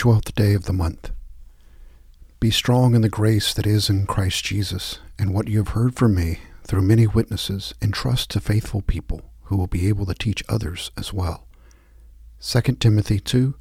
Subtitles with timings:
[0.00, 1.10] twelfth day of the month.
[2.40, 5.94] Be strong in the grace that is in Christ Jesus, and what you have heard
[5.94, 10.42] from me through many witnesses, entrust to faithful people who will be able to teach
[10.48, 11.46] others as well.
[12.40, 13.54] 2 Timothy 2,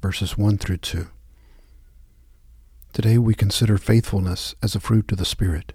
[0.00, 1.08] verses 1 through 2.
[2.92, 5.72] Today we consider faithfulness as a fruit of the Spirit.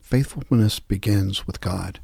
[0.00, 2.00] Faithfulness begins with God.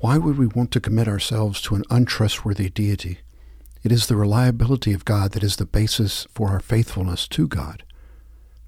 [0.00, 3.20] Why would we want to commit ourselves to an untrustworthy deity?
[3.82, 7.84] It is the reliability of God that is the basis for our faithfulness to God.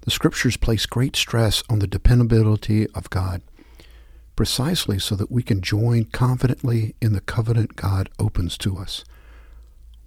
[0.01, 3.41] The Scriptures place great stress on the dependability of God,
[4.35, 9.03] precisely so that we can join confidently in the covenant God opens to us.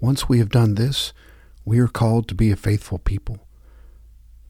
[0.01, 1.13] Once we have done this,
[1.65, 3.47] we are called to be a faithful people.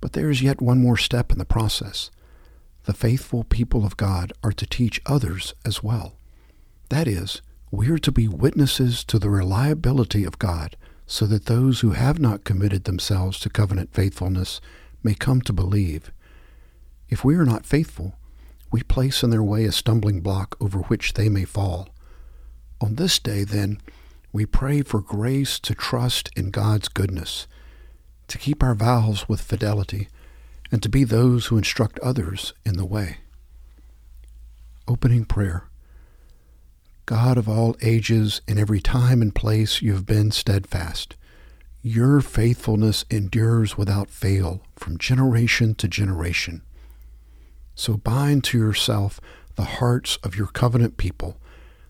[0.00, 2.10] But there is yet one more step in the process.
[2.84, 6.14] The faithful people of God are to teach others as well.
[6.90, 7.42] That is,
[7.74, 12.18] we are to be witnesses to the reliability of God so that those who have
[12.18, 14.60] not committed themselves to covenant faithfulness
[15.02, 16.12] may come to believe.
[17.08, 18.14] If we are not faithful,
[18.70, 21.88] we place in their way a stumbling block over which they may fall.
[22.80, 23.80] On this day, then,
[24.32, 27.46] we pray for grace to trust in God's goodness,
[28.28, 30.08] to keep our vows with fidelity,
[30.72, 33.18] and to be those who instruct others in the way.
[34.88, 35.68] Opening prayer.
[37.06, 41.16] God of all ages, in every time and place you have been steadfast.
[41.82, 46.62] Your faithfulness endures without fail from generation to generation.
[47.74, 49.20] So bind to yourself
[49.56, 51.36] the hearts of your covenant people,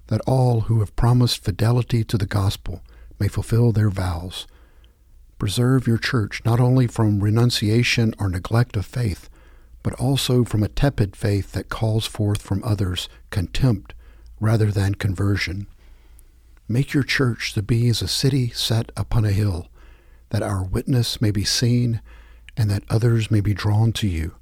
[0.09, 2.83] that all who have promised fidelity to the gospel
[3.21, 4.49] may fulfill their vows.
[5.39, 9.31] Preserve your church not only from renunciation or neglect of faith,
[9.85, 13.95] but also from a tepid faith that calls forth from others contempt
[14.45, 15.67] rather than conversion.
[16.69, 19.69] Make your church to be as a city set upon a hill,
[20.29, 22.03] that our witness may be seen
[22.57, 24.35] and that others may be drawn to you.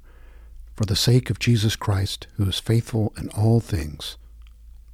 [0.75, 4.17] For the sake of Jesus Christ, who is faithful in all things.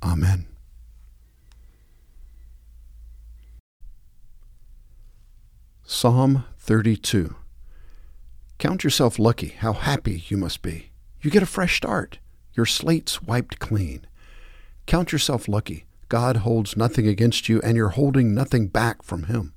[0.04, 0.46] Amen.
[5.84, 7.36] Psalm 32
[8.60, 10.92] Count yourself lucky how happy you must be.
[11.22, 12.20] You get a fresh start.
[12.54, 14.06] Your slate's wiped clean.
[14.90, 15.86] Count yourself lucky.
[16.08, 19.54] God holds nothing against you, and you're holding nothing back from Him.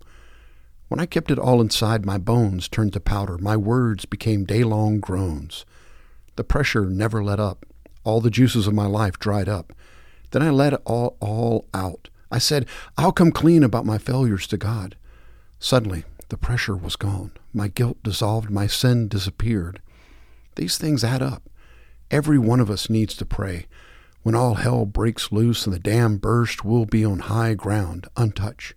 [0.88, 3.38] When I kept it all inside, my bones turned to powder.
[3.38, 5.64] My words became day long groans.
[6.36, 7.64] The pressure never let up.
[8.04, 9.72] All the juices of my life dried up.
[10.32, 12.10] Then I let it all, all out.
[12.30, 12.66] I said,
[12.98, 14.96] I'll come clean about my failures to God.
[15.58, 17.32] Suddenly, the pressure was gone.
[17.54, 18.50] My guilt dissolved.
[18.50, 19.80] My sin disappeared.
[20.56, 21.48] These things add up.
[22.10, 23.64] Every one of us needs to pray.
[24.22, 28.74] When all hell breaks loose and the dam bursts, we'll be on high ground, untouched.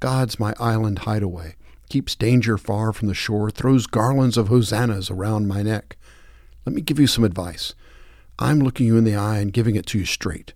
[0.00, 1.56] God's my island hideaway,
[1.90, 5.98] keeps danger far from the shore, throws garlands of hosannas around my neck.
[6.64, 7.74] Let me give you some advice.
[8.38, 10.54] I'm looking you in the eye and giving it to you straight.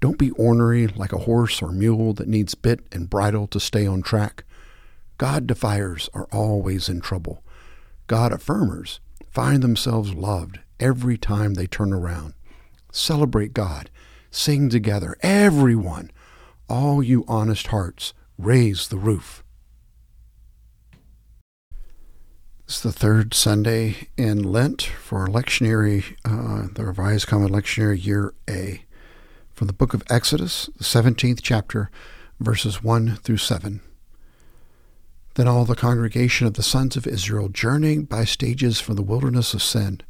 [0.00, 3.86] Don't be ornery like a horse or mule that needs bit and bridle to stay
[3.86, 4.44] on track.
[5.18, 7.42] God defiers are always in trouble.
[8.06, 12.34] God affirmers find themselves loved every time they turn around.
[12.92, 13.90] Celebrate God.
[14.30, 15.16] Sing together.
[15.22, 16.10] Everyone.
[16.68, 19.42] All you honest hearts, raise the roof.
[22.64, 28.84] It's the third Sunday in Lent for lectionary, uh, the Revised Common Lectionary Year A,
[29.52, 31.90] from the book of Exodus, the 17th chapter,
[32.38, 33.80] verses 1 through 7.
[35.34, 39.52] Then all the congregation of the sons of Israel, journeying by stages from the wilderness
[39.52, 40.00] of Sin,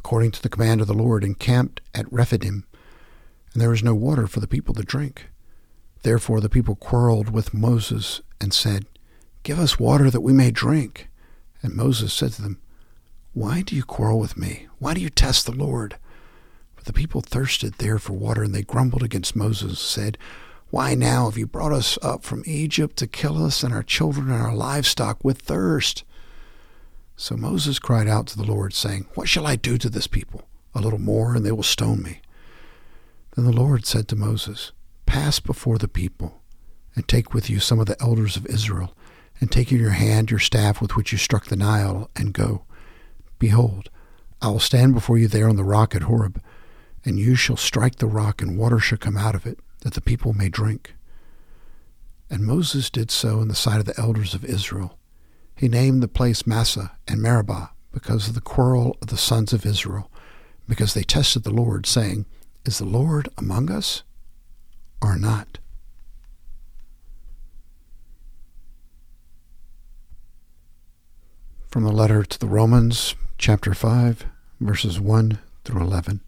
[0.00, 2.64] according to the command of the Lord, encamped at Rephidim,
[3.52, 5.28] and there was no water for the people to drink.
[6.02, 8.86] Therefore the people quarreled with Moses and said,
[9.42, 11.08] Give us water that we may drink.
[11.62, 12.58] And Moses said to them,
[13.34, 14.68] Why do you quarrel with me?
[14.78, 15.96] Why do you test the Lord?
[16.76, 20.18] But the people thirsted there for water, and they grumbled against Moses, and said,
[20.70, 24.30] Why now have you brought us up from Egypt to kill us and our children
[24.30, 26.04] and our livestock with thirst?
[27.20, 30.48] So Moses cried out to the Lord, saying, What shall I do to this people?
[30.74, 32.22] A little more, and they will stone me.
[33.36, 34.72] Then the Lord said to Moses,
[35.04, 36.40] Pass before the people,
[36.94, 38.96] and take with you some of the elders of Israel,
[39.38, 42.64] and take in your hand your staff with which you struck the Nile, and go.
[43.38, 43.90] Behold,
[44.40, 46.42] I will stand before you there on the rock at Horeb,
[47.04, 50.00] and you shall strike the rock, and water shall come out of it, that the
[50.00, 50.94] people may drink.
[52.30, 54.96] And Moses did so in the sight of the elders of Israel.
[55.60, 59.66] He named the place Massah and Meribah because of the quarrel of the sons of
[59.66, 60.10] Israel,
[60.66, 62.24] because they tested the Lord, saying,
[62.64, 64.02] Is the Lord among us
[65.02, 65.58] or not?
[71.68, 74.24] from the letter to the Romans, chapter 5,
[74.60, 76.20] verses 1 through 11.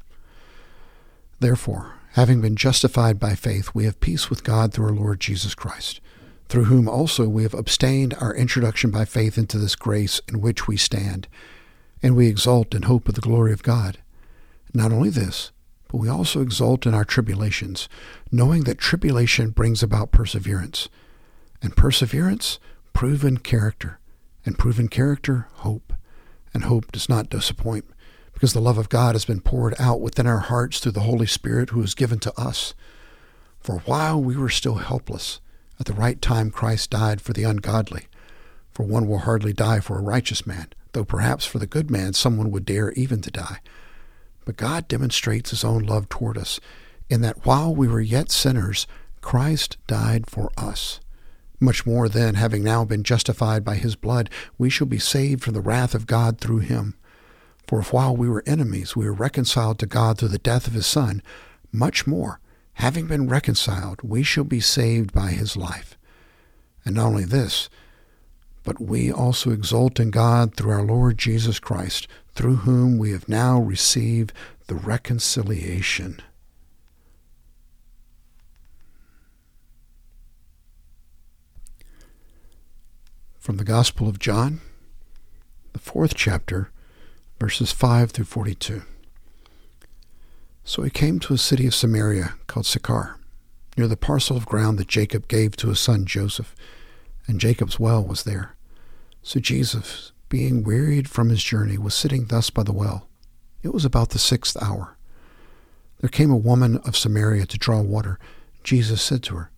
[1.40, 5.54] Therefore, having been justified by faith, we have peace with God through our Lord Jesus
[5.54, 6.02] Christ,
[6.52, 10.68] through whom also we have obtained our introduction by faith into this grace in which
[10.68, 11.26] we stand,
[12.02, 13.96] and we exult in hope of the glory of God.
[14.74, 15.50] Not only this,
[15.88, 17.88] but we also exult in our tribulations,
[18.30, 20.90] knowing that tribulation brings about perseverance,
[21.62, 22.58] and perseverance,
[22.92, 23.98] proven character
[24.44, 25.94] and proven character, hope.
[26.52, 27.86] And hope does not disappoint,
[28.34, 31.24] because the love of God has been poured out within our hearts through the Holy
[31.24, 32.74] Spirit who is given to us.
[33.58, 35.40] For while we were still helpless,
[35.82, 38.06] at the right time Christ died for the ungodly.
[38.70, 42.12] For one will hardly die for a righteous man, though perhaps for the good man
[42.12, 43.58] someone would dare even to die.
[44.44, 46.60] But God demonstrates his own love toward us,
[47.10, 48.86] in that while we were yet sinners,
[49.22, 51.00] Christ died for us.
[51.58, 55.54] Much more then, having now been justified by his blood, we shall be saved from
[55.54, 56.94] the wrath of God through him.
[57.66, 60.74] For if while we were enemies we were reconciled to God through the death of
[60.74, 61.24] his Son,
[61.72, 62.38] much more,
[62.74, 65.96] having been reconciled, we shall be saved by his life.
[66.84, 67.68] And not only this,
[68.64, 73.28] but we also exult in God through our Lord Jesus Christ, through whom we have
[73.28, 74.32] now received
[74.66, 76.20] the reconciliation.
[83.42, 84.60] from the Gospel of John,
[85.72, 86.70] the fourth chapter,
[87.40, 88.82] verses 5 through 42.
[90.72, 93.18] So he came to a city of Samaria called Sychar,
[93.76, 96.54] near the parcel of ground that Jacob gave to his son Joseph,
[97.26, 98.56] and Jacob's well was there.
[99.20, 103.06] So Jesus, being wearied from his journey, was sitting thus by the well.
[103.62, 104.96] It was about the sixth hour.
[106.00, 108.18] There came a woman of Samaria to draw water.
[108.64, 109.50] Jesus said to her,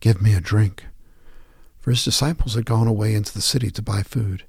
[0.00, 0.86] Give me a drink
[1.78, 4.42] for his disciples had gone away into the city to buy food.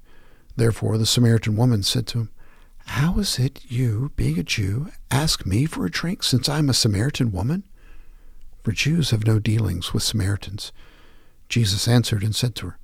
[0.56, 2.30] Therefore the Samaritan woman said to him,
[2.86, 6.68] How is it you, being a Jew, ask me for a drink, since I am
[6.68, 7.64] a Samaritan woman?
[8.62, 10.72] For Jews have no dealings with Samaritans.
[11.48, 12.78] Jesus answered and said to her,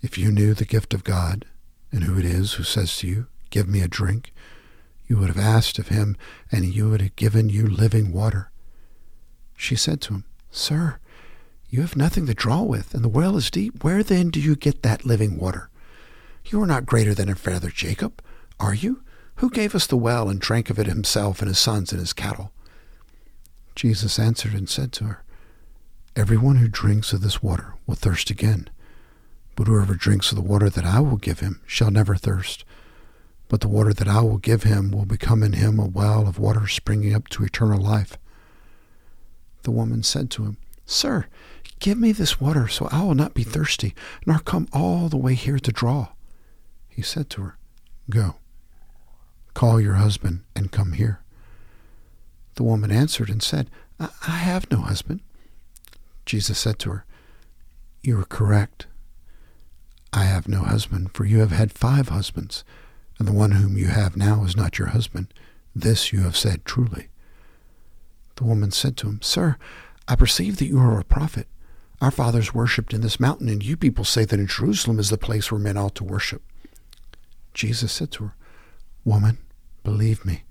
[0.00, 1.44] If you knew the gift of God,
[1.90, 4.32] and who it is who says to you, Give me a drink,
[5.06, 6.16] you would have asked of him,
[6.50, 8.50] and he would have given you living water.
[9.56, 10.98] She said to him, Sir,
[11.68, 13.84] you have nothing to draw with, and the well is deep.
[13.84, 15.68] Where then do you get that living water?
[16.46, 18.22] You are not greater than our father Jacob,
[18.58, 19.01] are you?
[19.36, 22.12] Who gave us the well and drank of it himself and his sons and his
[22.12, 22.52] cattle?
[23.74, 25.24] Jesus answered and said to her,
[26.14, 28.68] Everyone who drinks of this water will thirst again.
[29.56, 32.64] But whoever drinks of the water that I will give him shall never thirst.
[33.48, 36.38] But the water that I will give him will become in him a well of
[36.38, 38.18] water springing up to eternal life.
[39.62, 40.56] The woman said to him,
[40.86, 41.26] Sir,
[41.82, 43.92] Give me this water so I will not be thirsty,
[44.24, 46.08] nor come all the way here to draw.
[46.88, 47.58] He said to her,
[48.08, 48.36] Go,
[49.54, 51.20] call your husband and come here.
[52.54, 55.20] The woman answered and said, I, have no husband.
[56.26, 57.04] Jesus said to her,
[58.02, 58.86] You are correct.
[60.12, 62.64] I have no husband, for you have had five husbands,
[63.18, 65.32] and the one whom you have now is not your husband.
[65.74, 67.08] This you have said truly.
[68.36, 69.56] The woman said to him, Sir,
[70.08, 71.46] I perceive that you are a prophet.
[72.00, 75.16] Our fathers worshipped in this mountain, and you people say that in Jerusalem is the
[75.16, 76.42] place where men ought to worship.
[77.54, 78.34] Jesus said to her,
[79.04, 79.38] Woman,
[79.82, 80.44] believe me,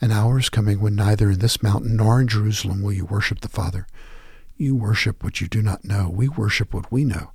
[0.00, 3.40] an hour is coming when neither in this mountain nor in Jerusalem will you worship
[3.40, 3.86] the Father.
[4.56, 6.08] You worship what you do not know.
[6.08, 7.30] We worship what we know,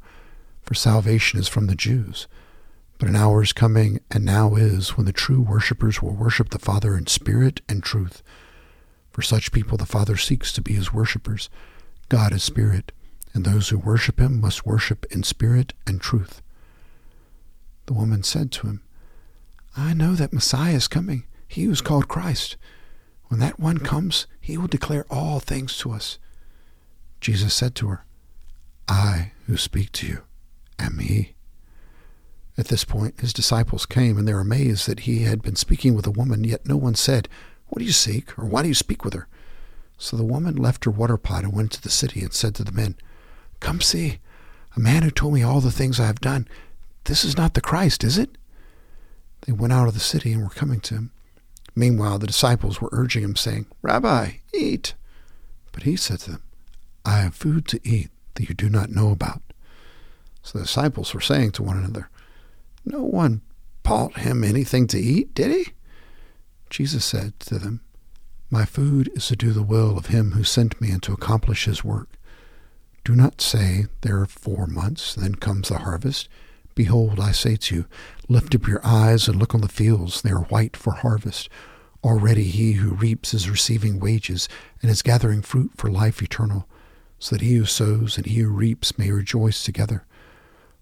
[0.62, 2.28] for salvation is from the Jews.
[2.98, 6.60] But an hour is coming, and now is, when the true worshippers will worship the
[6.60, 8.22] Father in spirit and truth.
[9.12, 11.50] For such people the Father seeks to be his worshippers.
[12.10, 12.92] God is spirit
[13.34, 16.42] and those who worship him must worship in spirit and truth.
[17.86, 18.82] The woman said to him,
[19.78, 22.56] I know that Messiah is coming, he who is called Christ.
[23.28, 26.20] When that one comes, he will declare all things to us.
[27.20, 28.06] Jesus said to her,
[28.88, 30.22] I who speak to you
[30.78, 31.34] am he.
[32.56, 35.96] At this point, his disciples came, and they were amazed that he had been speaking
[35.96, 37.28] with a woman, yet no one said,
[37.68, 39.28] What do you seek, or why do you speak with her?
[39.98, 42.64] So the woman left her water pot and went to the city and said to
[42.64, 42.96] the men,
[43.60, 44.20] Come see,
[44.76, 46.48] a man who told me all the things I have done.
[47.06, 48.38] This is not the Christ, is it?
[49.42, 51.12] They went out of the city and were coming to him.
[51.76, 54.94] Meanwhile, the disciples were urging him, saying, Rabbi, eat.
[55.72, 56.44] But he said to them,
[57.06, 59.42] I have food to eat that you do not know about.
[60.44, 62.10] So the disciples were saying to one another,
[62.86, 63.42] No one
[63.84, 65.74] bought him anything to eat, did he?
[66.70, 67.82] Jesus said to them,
[68.50, 71.66] My food is to do the will of him who sent me and to accomplish
[71.66, 72.10] his work.
[73.04, 76.30] Do not say, There are four months, then comes the harvest.
[76.80, 77.86] Behold, I say to you,
[78.30, 81.50] lift up your eyes and look on the fields, they are white for harvest.
[82.06, 84.48] Already he who reaps is receiving wages
[84.82, 86.70] and is gathering fruit for life eternal,
[87.20, 90.06] so that he who sows and he who reaps may rejoice together.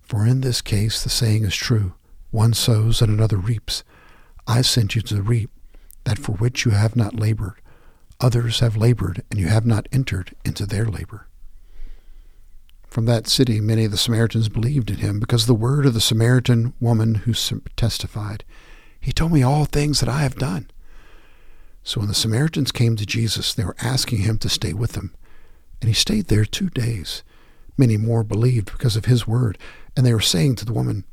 [0.04, 1.96] For in this case the saying is true
[2.30, 3.84] one sows and another reaps.
[4.46, 5.50] I sent you to reap
[6.04, 7.60] that for which you have not labored.
[8.22, 11.27] Others have labored, and you have not entered into their labor.
[12.88, 15.94] From that city, many of the Samaritans believed in him because of the word of
[15.94, 17.34] the Samaritan woman who
[17.76, 18.44] testified,
[19.00, 20.70] He told me all things that I have done.
[21.84, 25.14] So when the Samaritans came to Jesus, they were asking him to stay with them.
[25.80, 27.24] And he stayed there two days.
[27.78, 29.58] Many more believed because of his word,
[29.96, 31.06] and they were saying to the woman,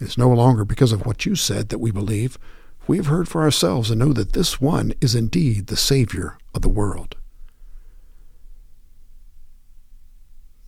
[0.00, 2.38] It is no longer because of what you said that we believe.
[2.86, 6.62] We have heard for ourselves and know that this one is indeed the Savior of
[6.62, 7.16] the world.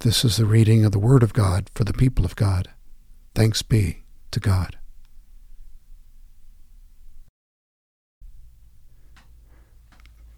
[0.02, 2.70] This is the reading of the Word of God for the people of God.
[3.34, 4.78] Thanks be to God.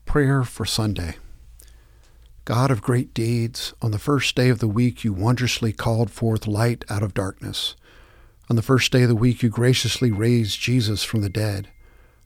[0.04, 1.14] Prayer for Sunday.
[2.44, 6.48] God of great deeds, on the first day of the week you wondrously called forth
[6.48, 7.76] light out of darkness.
[8.50, 11.68] On the first day of the week you graciously raised Jesus from the dead.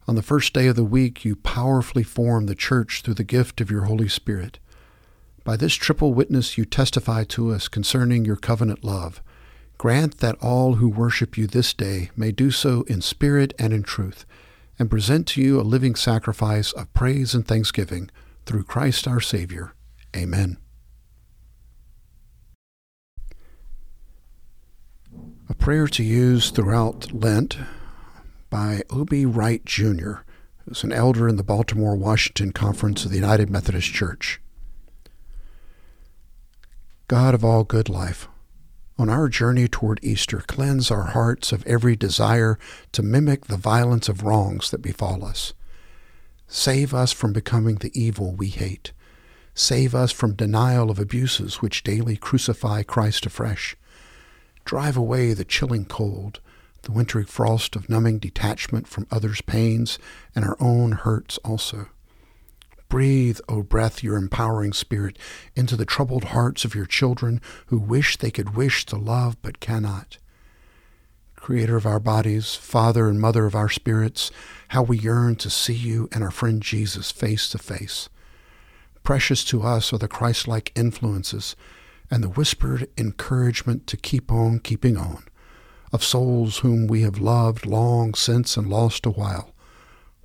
[0.08, 3.60] On the first day of the week you powerfully formed the church through the gift
[3.60, 4.58] of your Holy Spirit.
[5.46, 9.22] By this triple witness you testify to us concerning your covenant love.
[9.78, 13.84] Grant that all who worship you this day may do so in spirit and in
[13.84, 14.26] truth,
[14.76, 18.10] and present to you a living sacrifice of praise and thanksgiving
[18.44, 19.72] through Christ our Savior.
[20.16, 20.56] Amen.
[25.48, 27.56] A prayer to use throughout Lent
[28.50, 29.24] by O.B.
[29.24, 30.14] Wright Jr.,
[30.64, 34.40] who's an elder in the Baltimore Washington Conference of the United Methodist Church.
[37.08, 38.26] God of all good life,
[38.98, 42.58] on our journey toward Easter, cleanse our hearts of every desire
[42.90, 45.52] to mimic the violence of wrongs that befall us.
[46.48, 48.90] Save us from becoming the evil we hate.
[49.54, 53.76] Save us from denial of abuses which daily crucify Christ afresh.
[54.64, 56.40] Drive away the chilling cold,
[56.82, 60.00] the wintry frost of numbing detachment from others' pains
[60.34, 61.86] and our own hurts also.
[62.88, 65.18] Breathe, O breath, your empowering spirit
[65.56, 69.58] into the troubled hearts of your children who wish they could wish to love but
[69.58, 70.18] cannot.
[71.34, 74.30] Creator of our bodies, Father and Mother of our spirits,
[74.68, 78.08] how we yearn to see you and our friend Jesus face to face.
[79.02, 81.56] Precious to us are the Christ like influences
[82.10, 85.24] and the whispered encouragement to keep on keeping on,
[85.92, 89.52] of souls whom we have loved long since and lost a while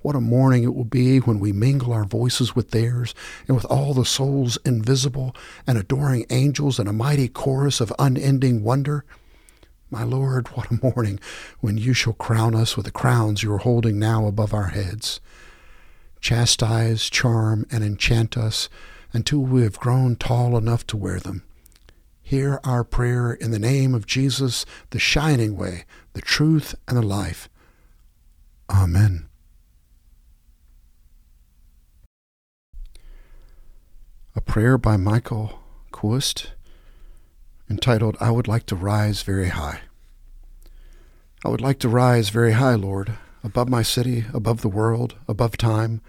[0.02, 3.14] what a morning it will be when we mingle our voices with theirs,
[3.46, 5.34] and with all the souls invisible
[5.66, 9.04] and adoring angels in a mighty chorus of unending wonder.
[9.90, 11.20] My Lord, what a morning
[11.60, 15.20] when you shall crown us with the crowns you are holding now above our heads.
[16.20, 18.68] Chastise, charm, and enchant us
[19.12, 21.42] until we have grown tall enough to wear them.
[22.22, 27.02] Hear our prayer in the name of Jesus, the shining way, the truth, and the
[27.02, 27.48] life.
[28.70, 29.28] Amen.
[34.34, 35.60] A prayer by Michael
[35.90, 36.52] Quoist
[37.68, 39.80] entitled, I Would Like to Rise Very High.
[41.44, 45.58] I would like to rise very high, Lord, above my city, above the world, above
[45.58, 46.00] time.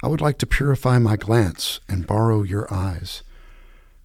[0.00, 3.24] I would like to purify my glance and borrow your eyes.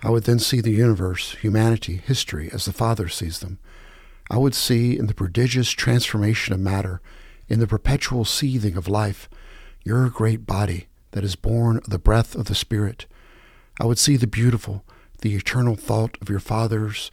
[0.02, 3.60] I would then see the universe, humanity, history as the Father sees them.
[4.32, 7.00] I would see in the prodigious transformation of matter,
[7.48, 9.30] in the perpetual seething of life,
[9.84, 13.06] your great body that is born of the breath of the Spirit,
[13.82, 14.86] I would see the beautiful,
[15.22, 17.10] the eternal thought of your Father's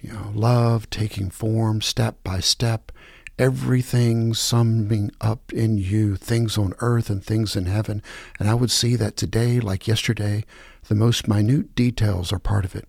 [0.00, 2.92] you know, love taking form step by step,
[3.40, 8.04] everything summing up in you, things on earth and things in heaven.
[8.38, 10.44] And I would see that today, like yesterday,
[10.86, 12.86] the most minute details are part of it.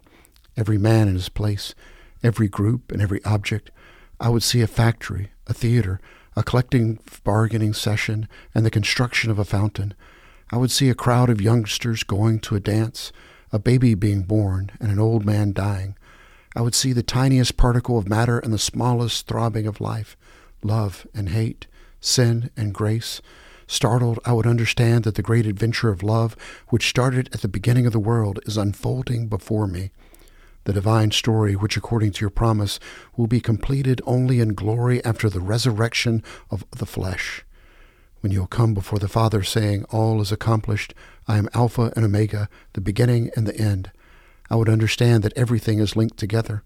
[0.56, 1.74] Every man in his place,
[2.22, 3.72] every group and every object.
[4.20, 6.00] I would see a factory, a theater,
[6.36, 9.96] a collecting bargaining session, and the construction of a fountain.
[10.50, 13.12] I would see a crowd of youngsters going to a dance,
[13.52, 15.98] a baby being born, and an old man dying.
[16.56, 20.16] I would see the tiniest particle of matter and the smallest throbbing of life,
[20.64, 21.68] love and hate,
[22.00, 23.22] sin and grace.
[23.68, 26.38] Startled, I would understand that the great adventure of love,
[26.70, 29.92] which started at the beginning of the world, is unfolding before me.
[30.64, 32.80] The divine story, which according to your promise
[33.18, 37.44] will be completed only in glory after the resurrection of the flesh
[38.28, 40.94] when you'll come before the Father, saying, All is accomplished.
[41.30, 43.90] I am Alpha and Omega, the beginning and the end.
[44.50, 46.62] I would understand that everything is linked together,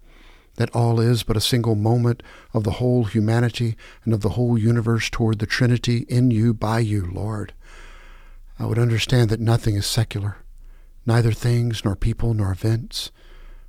[0.55, 4.57] that all is but a single moment of the whole humanity and of the whole
[4.57, 7.53] universe toward the Trinity in you, by you, Lord.
[8.57, 10.37] I would understand that nothing is secular,
[11.05, 13.11] neither things, nor people, nor events,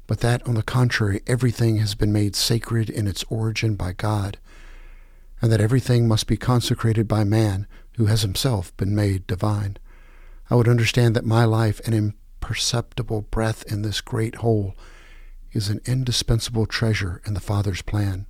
[0.06, 4.38] but that, on the contrary, everything has been made sacred in its origin by God,
[5.42, 9.76] and that everything must be consecrated by man who has himself been made divine.
[10.50, 14.74] I would understand that my life, an imperceptible breath in this great whole,
[15.52, 18.26] is an indispensable treasure in the Father's plan.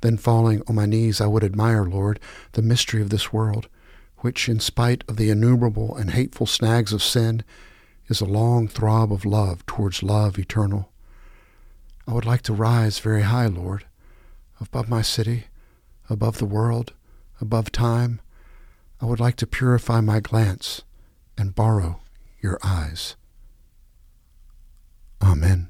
[0.00, 2.20] Then, falling on my knees, I would admire, Lord,
[2.52, 3.68] the mystery of this world,
[4.18, 7.42] which, in spite of the innumerable and hateful snags of sin,
[8.08, 10.90] is a long throb of love towards love eternal.
[12.06, 13.84] I would like to rise very high, Lord,
[14.60, 15.44] above my city,
[16.08, 16.92] above the world,
[17.40, 18.20] above time.
[19.00, 20.82] I would like to purify my glance
[21.36, 22.00] and borrow
[22.40, 23.16] your eyes.
[25.22, 25.68] Amen.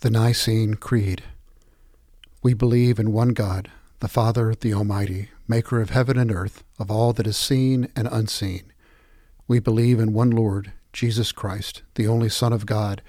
[0.00, 1.22] The Nicene Creed.
[2.42, 6.90] We believe in one God, the Father, the Almighty, maker of heaven and earth, of
[6.90, 8.72] all that is seen and unseen.
[9.46, 13.02] We believe in one Lord, Jesus Christ, the only Son of God,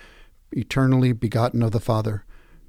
[0.51, 2.25] eternally begotten of the Father,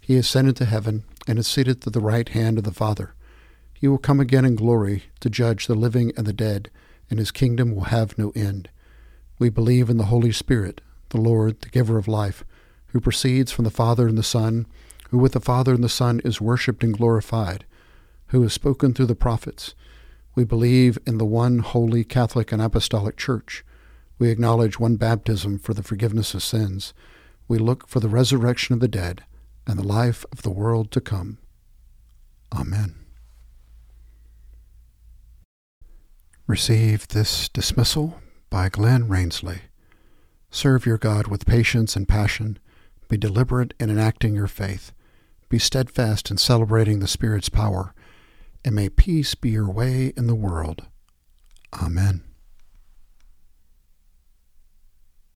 [0.00, 3.14] He ascended to heaven and is seated at the right hand of the Father.
[3.74, 6.70] He will come again in glory to judge the living and the dead,
[7.08, 8.68] and his kingdom will have no end.
[9.38, 10.80] We believe in the Holy Spirit,
[11.10, 12.44] the Lord, the giver of life,
[12.88, 14.66] who proceeds from the Father and the Son
[15.10, 17.64] who with the Father and the Son is worshipped and glorified,
[18.28, 19.74] who has spoken through the prophets.
[20.36, 23.64] We believe in the one holy Catholic and Apostolic Church.
[24.18, 26.94] We acknowledge one baptism for the forgiveness of sins.
[27.48, 29.24] We look for the resurrection of the dead
[29.66, 31.38] and the life of the world to come.
[32.52, 32.94] Amen.
[36.46, 38.20] Receive this dismissal
[38.50, 39.60] by Glenn Rainsley.
[40.50, 42.58] Serve your God with patience and passion.
[43.08, 44.92] Be deliberate in enacting your faith.
[45.48, 47.94] Be steadfast in celebrating the Spirit's power,
[48.64, 50.86] and may peace be your way in the world.
[51.80, 52.29] Amen.